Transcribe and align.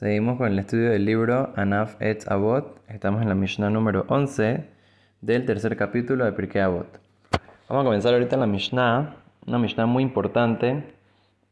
Seguimos 0.00 0.38
con 0.38 0.50
el 0.50 0.58
estudio 0.58 0.88
del 0.88 1.04
libro 1.04 1.52
Anaf 1.56 2.00
et 2.00 2.26
Avot. 2.26 2.80
Estamos 2.88 3.20
en 3.20 3.28
la 3.28 3.34
Mishnah 3.34 3.68
número 3.68 4.06
11 4.08 4.64
del 5.20 5.44
tercer 5.44 5.76
capítulo 5.76 6.24
de 6.24 6.32
Pirkei 6.32 6.62
Avot. 6.62 6.86
Vamos 7.68 7.82
a 7.82 7.84
comenzar 7.84 8.14
ahorita 8.14 8.36
en 8.36 8.40
la 8.40 8.46
Mishnah, 8.46 9.16
una 9.46 9.58
Mishnah 9.58 9.84
muy 9.84 10.02
importante 10.02 10.94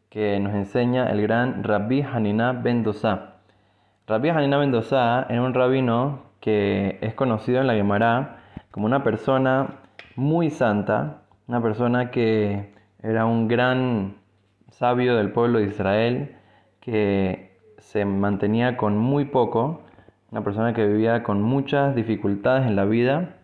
que 0.08 0.40
nos 0.40 0.54
enseña 0.54 1.10
el 1.10 1.20
gran 1.20 1.62
Rabbi 1.62 2.00
Hanina 2.00 2.54
ben 2.54 2.84
Dosa. 2.84 3.34
Rabbi 4.06 4.30
Hanina 4.30 4.56
ben 4.56 4.72
Dosa 4.72 5.26
era 5.28 5.42
un 5.42 5.52
rabino 5.52 6.22
que 6.40 6.96
es 7.02 7.12
conocido 7.12 7.60
en 7.60 7.66
la 7.66 7.74
Gemara 7.74 8.38
como 8.70 8.86
una 8.86 9.04
persona 9.04 9.80
muy 10.16 10.48
santa, 10.48 11.20
una 11.48 11.60
persona 11.60 12.10
que 12.10 12.72
era 13.02 13.26
un 13.26 13.46
gran 13.46 14.14
sabio 14.70 15.16
del 15.16 15.32
pueblo 15.32 15.58
de 15.58 15.66
Israel, 15.66 16.34
que 16.80 17.47
se 17.88 18.04
mantenía 18.04 18.76
con 18.76 18.98
muy 18.98 19.24
poco, 19.24 19.80
una 20.30 20.44
persona 20.44 20.74
que 20.74 20.86
vivía 20.86 21.22
con 21.22 21.40
muchas 21.40 21.94
dificultades 21.94 22.66
en 22.66 22.76
la 22.76 22.84
vida 22.84 23.36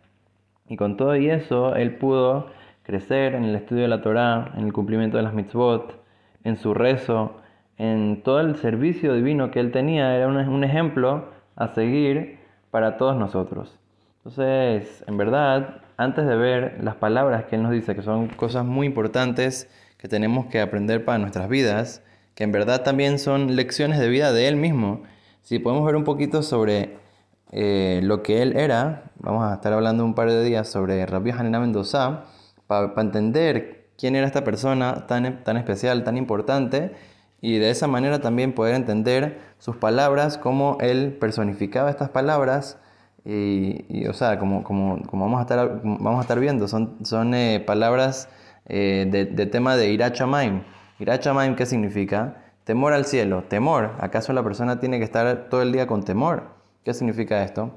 y 0.68 0.76
con 0.76 0.98
todo 0.98 1.16
y 1.16 1.30
eso 1.30 1.74
él 1.76 1.96
pudo 1.96 2.48
crecer 2.82 3.36
en 3.36 3.44
el 3.44 3.54
estudio 3.54 3.84
de 3.84 3.88
la 3.88 4.02
Torá, 4.02 4.52
en 4.54 4.66
el 4.66 4.74
cumplimiento 4.74 5.16
de 5.16 5.22
las 5.22 5.32
mitzvot, 5.32 5.98
en 6.44 6.56
su 6.56 6.74
rezo, 6.74 7.38
en 7.78 8.20
todo 8.22 8.40
el 8.40 8.56
servicio 8.56 9.14
divino 9.14 9.50
que 9.50 9.60
él 9.60 9.72
tenía, 9.72 10.14
era 10.14 10.28
un, 10.28 10.62
ejemplo 10.62 11.30
a 11.56 11.68
seguir 11.68 12.38
para 12.70 12.98
todos 12.98 13.16
nosotros. 13.16 13.80
Entonces, 14.18 15.04
en 15.08 15.16
verdad, 15.16 15.80
antes 15.96 16.26
de 16.26 16.36
ver 16.36 16.84
las 16.84 16.96
palabras 16.96 17.44
que 17.44 17.56
él 17.56 17.62
nos 17.62 17.72
dice, 17.72 17.96
que 17.96 18.02
son 18.02 18.28
cosas 18.28 18.66
muy 18.66 18.86
importantes 18.86 19.70
que 19.96 20.06
tenemos 20.06 20.46
que 20.46 20.60
aprender 20.60 21.02
para 21.06 21.16
nuestras 21.16 21.48
vidas, 21.48 22.04
que 22.34 22.44
en 22.44 22.52
verdad 22.52 22.82
también 22.82 23.18
son 23.18 23.56
lecciones 23.56 23.98
de 23.98 24.08
vida 24.08 24.32
de 24.32 24.48
él 24.48 24.56
mismo. 24.56 25.02
Si 25.42 25.58
podemos 25.58 25.84
ver 25.86 25.96
un 25.96 26.04
poquito 26.04 26.42
sobre 26.42 26.96
eh, 27.52 28.00
lo 28.02 28.22
que 28.22 28.42
él 28.42 28.56
era, 28.56 29.12
vamos 29.18 29.44
a 29.44 29.54
estar 29.54 29.72
hablando 29.72 30.04
un 30.04 30.14
par 30.14 30.28
de 30.28 30.42
días 30.42 30.68
sobre 30.68 31.06
Rabbi 31.06 31.30
Hanina 31.30 31.60
Mendoza, 31.60 32.24
para 32.66 32.92
entender 32.96 33.90
quién 33.98 34.16
era 34.16 34.26
esta 34.26 34.42
persona 34.42 35.06
tan, 35.06 35.44
tan 35.44 35.56
especial, 35.56 36.02
tan 36.02 36.16
importante, 36.16 36.92
y 37.40 37.58
de 37.58 37.70
esa 37.70 37.86
manera 37.86 38.20
también 38.20 38.54
poder 38.54 38.74
entender 38.74 39.38
sus 39.58 39.76
palabras, 39.76 40.38
cómo 40.38 40.78
él 40.80 41.16
personificaba 41.20 41.90
estas 41.90 42.08
palabras, 42.08 42.78
y, 43.26 44.06
o 44.06 44.12
sea, 44.12 44.38
como, 44.38 44.64
como, 44.64 45.02
como, 45.02 45.24
vamos, 45.24 45.38
a 45.38 45.42
estar, 45.42 45.80
vamos 45.82 46.18
a 46.18 46.22
estar 46.22 46.40
viendo, 46.40 46.68
son, 46.68 46.98
son 47.04 47.34
eh, 47.34 47.62
palabras 47.64 48.28
eh, 48.66 49.06
de, 49.10 49.24
de, 49.24 49.46
tema 49.46 49.76
de 49.76 49.90
Irachamaim 49.92 50.62
Irachamaim, 51.00 51.56
¿qué 51.56 51.66
significa? 51.66 52.36
Temor 52.62 52.92
al 52.92 53.04
cielo. 53.04 53.42
Temor. 53.48 53.92
¿Acaso 53.98 54.32
la 54.32 54.44
persona 54.44 54.78
tiene 54.78 54.98
que 54.98 55.04
estar 55.04 55.48
todo 55.50 55.60
el 55.60 55.72
día 55.72 55.88
con 55.88 56.04
temor? 56.04 56.44
¿Qué 56.84 56.94
significa 56.94 57.42
esto? 57.42 57.74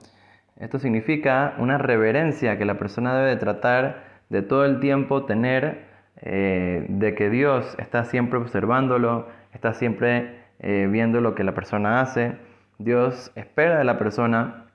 Esto 0.59 0.77
significa 0.77 1.55
una 1.57 1.79
reverencia 1.79 2.59
que 2.59 2.65
la 2.65 2.77
persona 2.77 3.17
debe 3.17 3.35
tratar 3.37 4.03
de 4.29 4.43
todo 4.43 4.65
el 4.65 4.79
tiempo 4.79 5.25
tener, 5.25 5.85
eh, 6.21 6.85
de 6.89 7.15
que 7.15 7.31
Dios 7.31 7.75
está 7.79 8.05
siempre 8.05 8.37
observándolo, 8.37 9.27
está 9.51 9.73
siempre 9.73 10.41
eh, 10.59 10.87
viendo 10.89 11.19
lo 11.19 11.33
que 11.33 11.43
la 11.43 11.55
persona 11.55 12.01
hace. 12.01 12.37
Dios 12.77 13.31
espera 13.35 13.79
de 13.79 13.83
la 13.83 13.97
persona 13.97 14.65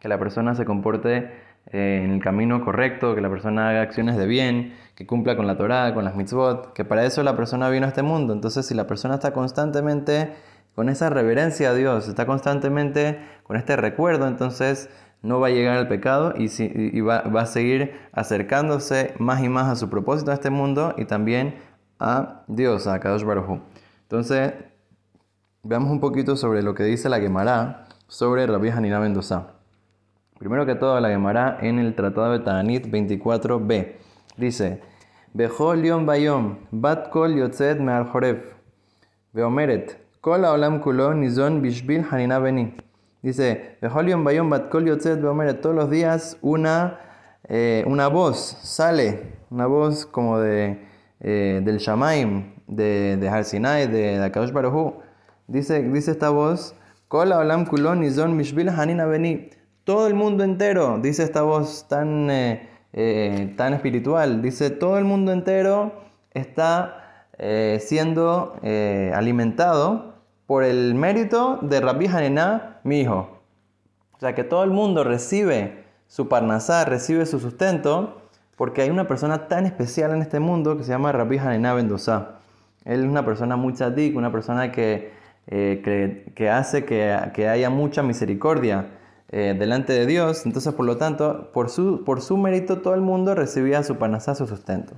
que 0.00 0.08
la 0.08 0.18
persona 0.18 0.54
se 0.54 0.64
comporte 0.64 1.30
eh, 1.72 2.02
en 2.04 2.10
el 2.12 2.22
camino 2.22 2.64
correcto, 2.64 3.14
que 3.14 3.20
la 3.20 3.30
persona 3.30 3.70
haga 3.70 3.82
acciones 3.82 4.16
de 4.16 4.26
bien, 4.26 4.74
que 4.94 5.06
cumpla 5.06 5.36
con 5.36 5.46
la 5.46 5.56
Torah, 5.56 5.94
con 5.94 6.04
las 6.04 6.14
mitzvot, 6.14 6.72
que 6.72 6.84
para 6.84 7.04
eso 7.04 7.22
la 7.22 7.36
persona 7.36 7.68
vino 7.70 7.86
a 7.86 7.88
este 7.88 8.02
mundo. 8.02 8.32
Entonces, 8.32 8.66
si 8.66 8.74
la 8.74 8.86
persona 8.86 9.14
está 9.14 9.32
constantemente 9.32 10.34
con 10.74 10.88
esa 10.88 11.10
reverencia 11.10 11.70
a 11.70 11.74
Dios, 11.74 12.08
está 12.08 12.26
constantemente 12.26 13.18
con 13.44 13.56
este 13.56 13.76
recuerdo, 13.76 14.26
entonces 14.26 14.88
no 15.22 15.40
va 15.40 15.46
a 15.46 15.50
llegar 15.50 15.78
al 15.78 15.88
pecado 15.88 16.34
y, 16.36 17.00
va, 17.00 17.18
a 17.18 17.46
seguir 17.46 17.92
acercándose 18.12 19.14
más 19.18 19.42
y 19.42 19.48
más 19.48 19.68
a 19.68 19.76
su 19.76 19.88
propósito 19.88 20.30
a 20.30 20.34
este 20.34 20.50
mundo 20.50 20.94
y 20.98 21.06
también 21.06 21.54
a 21.98 22.42
Dios, 22.46 22.86
a 22.86 23.00
Kadosh 23.00 23.24
Baruj 23.24 23.60
Entonces, 24.02 24.52
veamos 25.62 25.90
un 25.90 26.00
poquito 26.00 26.36
sobre 26.36 26.62
lo 26.62 26.74
que 26.74 26.84
dice 26.84 27.08
la 27.08 27.20
Gemara 27.20 27.86
sobre 28.06 28.46
Rabbi 28.46 28.68
Hanina 28.68 29.00
Mendoza. 29.00 29.53
Primero 30.38 30.66
que 30.66 30.74
todo, 30.74 30.98
la 30.98 31.10
Gemara 31.10 31.58
en 31.60 31.78
el 31.78 31.94
Tratado 31.94 32.32
de 32.32 32.40
Ta'anit 32.40 32.86
24b 32.88 33.92
dice: 34.36 34.80
Bejol 35.32 35.84
Yom 35.84 36.06
Bayom, 36.06 36.56
Bat 36.72 37.08
Kol 37.10 37.36
Yotzet 37.36 37.78
Me'al 37.78 38.06
Joref, 38.06 38.56
Beomeret, 39.32 39.96
Kol 40.20 40.44
Olam 40.44 40.80
Kulo 40.80 41.14
Nizon 41.14 41.62
Bishbil 41.62 42.04
Hanina 42.10 42.40
Beni. 42.40 42.74
Dice: 43.22 43.78
Bejol 43.80 44.08
Yom 44.08 44.24
Bayom, 44.24 44.50
Bat 44.50 44.70
Kol 44.70 44.88
Yotzet 44.88 45.20
Beomeret, 45.20 45.60
todos 45.60 45.76
los 45.76 45.88
días 45.88 46.36
una, 46.42 46.98
eh, 47.48 47.84
una 47.86 48.08
voz 48.08 48.58
sale, 48.60 49.34
una 49.50 49.66
voz 49.66 50.04
como 50.04 50.40
de, 50.40 50.84
eh, 51.20 51.60
del 51.64 51.78
Shamaim, 51.78 52.54
de, 52.66 53.16
de 53.18 53.28
Har 53.28 53.44
Sinai, 53.44 53.86
de, 53.86 54.18
de 54.18 54.24
Akadosh 54.24 54.50
Baruj 54.50 54.94
Dice, 55.46 55.80
dice 55.80 56.10
esta 56.10 56.30
voz: 56.30 56.74
Kol 57.06 57.30
Olam 57.30 57.66
Kulo 57.66 57.94
Nizon 57.94 58.36
Bishbil 58.36 58.68
Hanina 58.68 59.06
Beni 59.06 59.50
todo 59.84 60.06
el 60.06 60.14
mundo 60.14 60.44
entero, 60.44 60.98
dice 61.00 61.22
esta 61.22 61.42
voz 61.42 61.86
tan, 61.88 62.30
eh, 62.30 62.68
eh, 62.94 63.52
tan 63.56 63.74
espiritual, 63.74 64.40
dice 64.42 64.70
todo 64.70 64.98
el 64.98 65.04
mundo 65.04 65.30
entero 65.30 65.92
está 66.32 67.26
eh, 67.38 67.78
siendo 67.80 68.56
alimentado 69.14 70.14
por 70.46 70.64
el 70.64 70.94
mérito 70.94 71.58
de 71.62 71.80
Rabbi 71.80 72.06
Hanená, 72.06 72.80
mi 72.82 73.00
hijo. 73.00 73.40
O 74.12 74.20
sea 74.20 74.34
que 74.34 74.44
todo 74.44 74.64
el 74.64 74.70
mundo 74.70 75.04
recibe 75.04 75.84
su 76.06 76.28
parnasá, 76.28 76.84
recibe 76.84 77.26
su 77.26 77.38
sustento, 77.38 78.22
porque 78.56 78.82
hay 78.82 78.90
una 78.90 79.06
persona 79.06 79.48
tan 79.48 79.66
especial 79.66 80.12
en 80.12 80.22
este 80.22 80.40
mundo 80.40 80.76
que 80.76 80.84
se 80.84 80.90
llama 80.90 81.12
Rabbi 81.12 81.38
Hanená 81.38 81.74
Bendosa. 81.74 82.38
Él 82.84 83.00
es 83.00 83.06
una 83.06 83.24
persona 83.24 83.56
muy 83.56 83.72
tzadik, 83.72 84.16
una 84.16 84.30
persona 84.30 84.70
que, 84.70 85.12
que, 85.46 86.50
hace 86.50 86.84
que, 86.84 87.30
que 87.34 87.48
haya 87.48 87.70
mucha 87.70 88.02
misericordia 88.02 88.86
eh, 89.28 89.54
delante 89.58 89.92
de 89.92 90.06
Dios. 90.06 90.46
Entonces, 90.46 90.72
por 90.74 90.86
lo 90.86 90.96
tanto, 90.96 91.50
por 91.52 91.70
su, 91.70 92.04
por 92.04 92.20
su 92.20 92.36
mérito 92.36 92.80
todo 92.80 92.94
el 92.94 93.00
mundo 93.00 93.34
recibía 93.34 93.82
su 93.82 93.96
panasá, 93.96 94.34
su 94.34 94.46
sustento. 94.46 94.94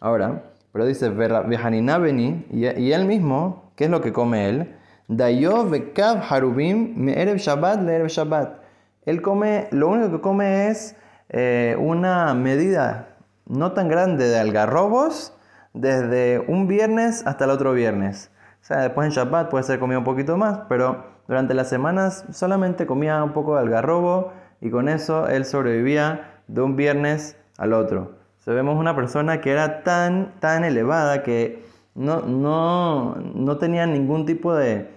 Ahora, 0.00 0.44
pero 0.72 0.86
dice, 0.86 1.08
Beni, 1.08 2.46
y, 2.50 2.92
él 2.92 3.04
mismo, 3.06 3.72
¿qué 3.76 3.84
es 3.84 3.90
lo 3.90 4.00
que 4.00 4.12
come 4.12 4.48
él? 4.48 4.76
Dayo 5.08 5.68
bekav 5.68 6.22
harubim 6.28 7.08
erev 7.08 7.38
shabbat 7.38 7.82
le 7.82 8.08
shabbat. 8.08 8.60
Él 9.04 9.22
come, 9.22 9.66
lo 9.72 9.88
único 9.88 10.12
que 10.12 10.20
come 10.20 10.68
es 10.68 10.94
eh, 11.28 11.76
una 11.80 12.32
medida 12.34 13.16
no 13.46 13.72
tan 13.72 13.88
grande 13.88 14.28
de 14.28 14.38
algarrobos 14.38 15.32
desde 15.74 16.38
un 16.46 16.68
viernes 16.68 17.26
hasta 17.26 17.44
el 17.44 17.50
otro 17.50 17.72
viernes. 17.72 18.30
O 18.60 18.64
sea, 18.64 18.82
después 18.82 19.06
en 19.06 19.12
Shabbat 19.12 19.50
puede 19.50 19.64
ser 19.64 19.78
comido 19.78 20.00
un 20.00 20.04
poquito 20.04 20.36
más, 20.36 20.60
pero 20.68 21.04
durante 21.26 21.54
las 21.54 21.68
semanas 21.68 22.24
solamente 22.32 22.86
comía 22.86 23.22
un 23.24 23.32
poco 23.32 23.54
de 23.54 23.62
algarrobo 23.62 24.32
y 24.60 24.70
con 24.70 24.88
eso 24.88 25.28
él 25.28 25.44
sobrevivía 25.44 26.42
de 26.48 26.60
un 26.60 26.76
viernes 26.76 27.36
al 27.56 27.72
otro. 27.72 28.20
O 28.46 28.52
vemos 28.52 28.78
una 28.78 28.96
persona 28.96 29.40
que 29.40 29.52
era 29.52 29.82
tan, 29.82 30.32
tan 30.40 30.64
elevada 30.64 31.22
que 31.22 31.64
no, 31.94 32.22
no, 32.22 33.14
no 33.16 33.58
tenía 33.58 33.86
ningún 33.86 34.26
tipo 34.26 34.54
de, 34.54 34.88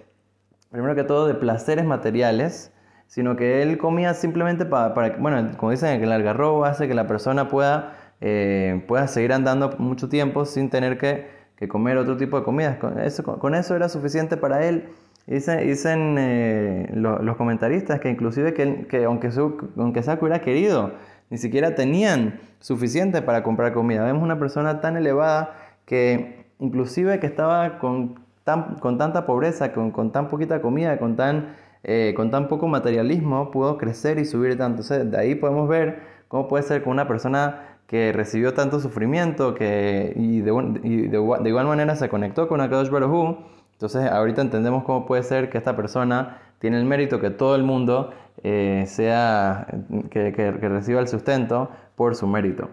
primero 0.71 0.95
que 0.95 1.03
todo, 1.03 1.27
de 1.27 1.35
placeres 1.35 1.85
materiales, 1.85 2.73
sino 3.05 3.35
que 3.35 3.61
él 3.61 3.77
comía 3.77 4.13
simplemente 4.15 4.65
para, 4.65 4.93
para 4.93 5.17
bueno, 5.17 5.51
como 5.57 5.71
dicen, 5.71 6.01
el 6.01 6.11
algarrobo 6.11 6.65
hace 6.65 6.87
que 6.87 6.95
la 6.95 7.05
persona 7.05 7.47
pueda, 7.47 7.93
eh, 8.21 8.83
pueda 8.87 9.07
seguir 9.07 9.33
andando 9.33 9.75
mucho 9.77 10.09
tiempo 10.09 10.45
sin 10.45 10.71
tener 10.71 10.97
que, 10.97 11.27
que 11.63 11.67
comer 11.69 11.97
otro 11.97 12.17
tipo 12.17 12.37
de 12.37 12.43
comidas. 12.43 12.77
Con 12.77 12.99
eso, 12.99 13.23
con 13.23 13.55
eso 13.55 13.75
era 13.75 13.89
suficiente 13.89 14.37
para 14.37 14.65
él 14.65 14.89
Dicen, 15.25 16.17
eh, 16.19 16.89
los 16.93 17.37
comentaristas 17.37 18.01
que 18.01 18.09
inclusive 18.09 18.53
que, 18.53 19.05
aunque, 19.05 19.31
su, 19.31 19.69
aunque 19.77 20.01
hubiera 20.19 20.41
querido, 20.41 20.91
ni 21.29 21.37
siquiera 21.37 21.75
tenían 21.75 22.41
suficiente 22.59 23.21
para 23.21 23.41
comprar 23.41 23.73
comida. 23.73 24.03
Vemos 24.03 24.21
una 24.21 24.37
persona 24.37 24.81
tan 24.81 24.97
elevada 24.97 25.55
que 25.85 26.45
inclusive 26.59 27.19
que 27.21 27.27
estaba 27.27 27.79
con, 27.79 28.19
tan, 28.43 28.75
con 28.75 28.97
tanta 28.97 29.25
pobreza, 29.25 29.71
con, 29.71 29.91
con, 29.91 30.11
tan 30.11 30.27
poquita 30.27 30.61
comida, 30.61 30.97
con 30.99 31.15
tan, 31.15 31.55
eh, 31.83 32.13
con 32.17 32.29
tan 32.29 32.49
poco 32.49 32.67
materialismo, 32.67 33.49
pudo 33.49 33.77
crecer 33.77 34.19
y 34.19 34.25
subir 34.25 34.57
tanto. 34.57 34.81
Entonces, 34.81 35.09
de 35.09 35.17
ahí 35.17 35.35
podemos 35.35 35.69
ver 35.69 36.01
cómo 36.27 36.49
puede 36.49 36.63
ser 36.63 36.83
que 36.83 36.89
una 36.89 37.07
persona 37.07 37.72
que 37.93 38.11
recibió 38.11 38.55
tanto 38.55 38.79
sufrimiento 38.79 39.53
que, 39.53 40.13
y, 40.15 40.41
de, 40.41 40.49
igual 40.49 41.67
manera 41.67 41.95
se 41.95 42.09
conectó 42.09 42.47
con 42.47 42.59
Akadosh 42.59 42.89
Baruj 42.89 43.37
entonces 43.73 44.09
ahorita 44.09 44.41
entendemos 44.41 44.83
cómo 44.83 45.05
puede 45.05 45.21
ser 45.21 45.51
que 45.51 45.59
esta 45.59 45.75
persona 45.75 46.39
tiene 46.57 46.79
el 46.79 46.85
mérito 46.85 47.19
que 47.19 47.29
todo 47.29 47.55
el 47.55 47.61
mundo 47.61 48.09
eh, 48.41 48.85
sea, 48.87 49.67
que, 50.09 50.31
reciba 50.31 51.01
el 51.01 51.07
sustento 51.07 51.69
por 51.95 52.15
su 52.15 52.25
mérito. 52.25 52.71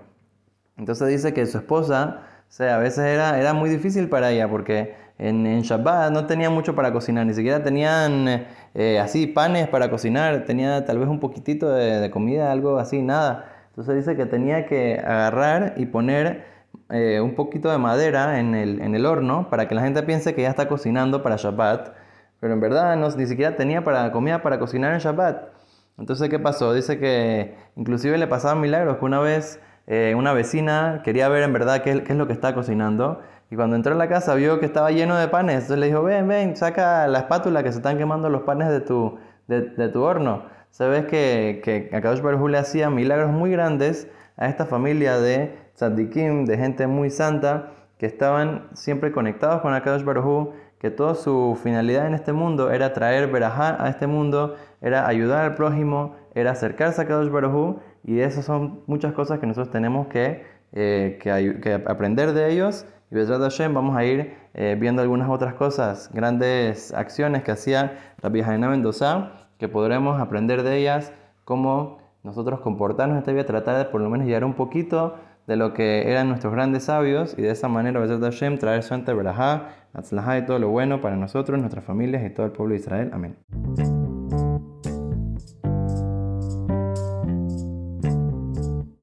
Entonces 0.79 1.07
dice 1.09 1.35
que 1.35 1.45
su 1.45 1.59
esposa 1.59 2.23
O 2.49 2.53
sea, 2.53 2.77
a 2.77 2.79
veces 2.79 3.05
era, 3.05 3.39
era 3.39 3.53
muy 3.53 3.69
difícil 3.69 4.09
para 4.09 4.31
ella 4.31 4.49
porque 4.49 4.95
en, 5.19 5.47
en 5.47 5.61
Shabbat 5.61 6.13
no 6.13 6.25
tenía 6.25 6.49
mucho 6.49 6.75
para 6.75 6.95
cocinar, 6.95 7.27
ni 7.27 7.35
siquiera 7.35 7.63
tenían 7.63 8.47
eh, 8.75 8.99
así 8.99 9.27
panes 9.27 9.69
para 9.69 9.91
cocinar, 9.91 10.47
tenía 10.47 10.83
tal 10.87 10.99
vez 10.99 11.09
un 11.09 11.21
poquitito 11.21 11.71
de, 11.71 12.11
comida, 12.11 12.51
algo 12.51 12.79
así, 12.79 13.03
nada. 13.03 13.60
Entonces 13.81 14.05
dice 14.05 14.15
que 14.15 14.27
tenía 14.27 14.67
que 14.67 15.01
agarrar 15.03 15.73
y 15.79 15.87
poner 15.87 16.45
eh, 16.91 17.19
un 17.23 17.35
poquito 17.35 17.71
de 17.71 17.79
madera 17.79 18.39
en 18.39 18.55
el, 18.55 18.79
en 18.83 18.95
el 18.95 19.07
horno 19.07 19.49
para 19.49 19.69
que 19.69 19.75
la 19.75 19.81
gente 19.81 20.03
piense 20.03 20.35
que 20.35 20.43
ya 20.43 20.51
está 20.51 20.69
cocinando 20.69 21.23
para 21.23 21.37
Shabbat, 21.37 21.95
pero 22.41 22.53
en 22.53 22.61
verdad 22.61 22.95
no, 22.97 23.09
ni 23.09 23.25
siquiera 23.25 23.57
tenía 23.57 23.83
para, 23.83 24.13
comida 24.13 24.43
para 24.43 24.59
cocinar 24.59 24.93
en 24.93 24.99
Shabbat. 24.99 25.49
Entonces, 25.97 26.29
¿qué 26.29 26.39
pasó? 26.39 26.75
Dice 26.75 26.99
que 26.99 27.57
inclusive 27.75 28.19
le 28.19 28.27
pasaban 28.27 28.61
milagros, 28.61 28.99
que 28.99 29.05
una 29.07 29.19
vez 29.19 29.63
eh, 29.87 30.15
una 30.15 30.35
vecina 30.35 31.01
quería 31.03 31.31
ver 31.31 31.43
en 31.43 31.55
verdad 31.55 31.83
qué, 31.83 32.05
es 32.07 32.17
lo 32.17 32.27
que 32.27 32.35
está 32.35 32.55
cocinando. 32.55 33.23
Y 33.51 33.57
cuando 33.57 33.77
entró 33.77 33.95
a 33.95 33.97
la 33.97 34.11
casa 34.11 34.35
vio 34.35 34.61
que 34.61 34.67
estaba 34.67 34.91
lleno 34.91 35.17
de 35.17 35.29
panes. 35.29 35.55
Entonces 35.55 35.79
le 35.79 35.87
dijo, 35.87 36.03
ven, 36.03 36.29
ven, 36.29 36.55
saca 36.55 37.07
la 37.07 37.21
espátula 37.21 37.63
que 37.63 37.73
se 37.73 37.79
están 37.79 37.97
quemando 37.97 38.29
los 38.29 38.43
panes 38.43 38.69
de 38.69 38.83
tu, 38.83 39.19
de, 39.49 39.63
de 39.71 39.89
tu 39.89 40.03
horno. 40.03 40.60
Sabes 40.71 41.07
que, 41.07 41.61
que 41.65 41.91
Akadosh 41.95 42.21
Baruj 42.21 42.49
le 42.49 42.59
hacía 42.59 42.91
milagros 42.91 43.31
muy 43.31 43.51
grandes 43.51 44.09
a 44.37 44.49
esta 44.49 44.67
familia 44.67 45.19
de 45.19 45.55
tzaddikim, 45.75 46.45
de 46.47 46.57
gente 46.57 46.87
muy 46.87 47.11
santa, 47.11 47.73
que 47.99 48.07
estaban 48.07 48.69
siempre 48.75 49.13
conectados 49.13 49.61
con 49.61 49.75
Akadosh 49.75 50.05
Baruj 50.05 50.55
que 50.81 50.91
toda 50.91 51.15
su 51.15 51.59
finalidad 51.63 52.07
en 52.07 52.15
este 52.15 52.33
mundo 52.33 52.71
era 52.71 52.95
traer 52.95 53.31
verajá 53.31 53.77
a 53.85 53.91
este 53.91 54.07
mundo, 54.07 54.57
era 54.81 55.07
ayudar 55.07 55.45
al 55.45 55.55
prójimo, 55.55 56.17
era 56.35 56.53
acercarse 56.53 57.03
a 57.03 57.07
Kadosh 57.07 57.31
y 58.03 58.21
esas 58.21 58.47
son 58.47 58.81
muchas 58.87 59.13
cosas 59.13 59.41
que 59.41 59.47
nosotros 59.47 59.71
tenemos 59.71 60.07
que, 60.07 60.43
eh, 60.73 61.19
que, 61.21 61.73
aprender 61.87 62.33
de 62.33 62.51
ellos. 62.51 62.87
Y 63.11 63.15
Bezrat 63.15 63.43
Hashem 63.43 63.75
vamos 63.75 63.95
a 63.95 64.05
ir 64.05 64.35
eh, 64.55 64.75
viendo 64.81 65.03
algunas 65.03 65.29
otras 65.29 65.53
cosas, 65.53 66.09
grandes 66.15 66.95
acciones 66.95 67.43
que 67.43 67.51
hacía 67.51 68.15
Rabbi 68.23 68.41
Jaina 68.41 68.71
Mendoza, 68.71 69.33
que 69.61 69.69
podremos 69.69 70.19
aprender 70.19 70.65
de 70.65 70.79
ellas, 70.79 71.13
cómo 71.45 71.99
nosotros 72.25 72.61
comportarnos 72.61 73.15
en 73.15 73.19
esta 73.19 73.33
vida, 73.33 73.45
tratar 73.45 73.77
de 73.79 73.85
por 73.85 74.01
lo 74.01 74.11
menos 74.11 74.27
llegar 74.27 74.45
un 74.45 74.55
poquito 74.55 75.17
de 75.47 75.57
lo 75.57 75.75
que 75.75 76.11
eran 76.11 76.29
nuestros 76.29 76.53
grandes 76.53 76.85
sabios 76.85 77.35
y 77.39 77.43
de 77.43 77.51
esa 77.51 77.69
manera 77.69 78.01
Bezrat 78.01 78.23
Hashem 78.23 78.59
traer 78.59 78.83
suerte, 78.83 79.13
verajá, 79.13 79.69
atzlajá 79.93 80.39
y 80.39 80.47
todo 80.47 80.59
lo 80.59 80.71
bueno 80.71 81.01
para 81.01 81.17
nosotros, 81.17 81.59
nuestras 81.59 81.85
familias 81.85 82.25
y 82.25 82.31
todo 82.31 82.47
el 82.47 82.53
pueblo 82.53 82.75
de 82.75 82.81
Israel. 82.81 83.11
Amén. 83.13 83.37